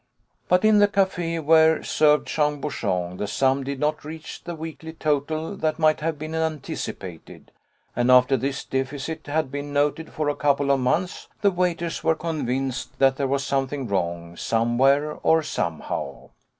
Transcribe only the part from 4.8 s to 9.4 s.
total that might have been anticipated; and after this deficit